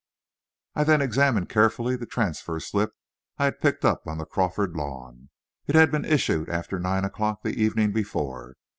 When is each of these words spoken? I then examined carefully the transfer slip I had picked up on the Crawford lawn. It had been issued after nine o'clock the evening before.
I 0.73 0.83
then 0.83 0.99
examined 0.99 1.49
carefully 1.49 1.95
the 1.95 2.07
transfer 2.07 2.59
slip 2.59 2.95
I 3.37 3.45
had 3.45 3.61
picked 3.61 3.85
up 3.85 4.07
on 4.07 4.17
the 4.17 4.25
Crawford 4.25 4.75
lawn. 4.75 5.29
It 5.67 5.75
had 5.75 5.91
been 5.91 6.05
issued 6.05 6.49
after 6.49 6.79
nine 6.79 7.05
o'clock 7.05 7.43
the 7.43 7.53
evening 7.61 7.93
before. 7.93 8.55